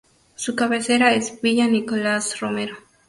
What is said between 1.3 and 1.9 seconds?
Villa